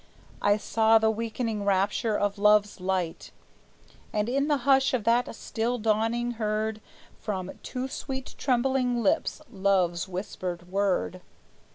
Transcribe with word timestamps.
I 0.41 0.57
saw 0.57 0.97
the 0.97 1.11
wakening 1.11 1.63
rapture 1.63 2.17
of 2.17 2.39
love's 2.39 2.79
light, 2.81 3.29
And, 4.11 4.27
in 4.27 4.47
the 4.47 4.57
hush 4.65 4.95
of 4.95 5.03
that 5.03 5.35
still 5.35 5.77
dawning, 5.77 6.31
heard 6.41 6.81
From 7.19 7.51
two 7.61 7.87
sweet 7.87 8.33
trembling 8.39 9.03
lips 9.03 9.43
love's 9.47 10.07
whispered 10.07 10.71
word. 10.71 11.21